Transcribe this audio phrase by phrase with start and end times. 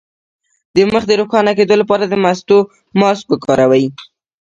[0.75, 2.57] د مخ د روښانه کیدو لپاره د مستو
[2.99, 3.85] ماسک وکاروئ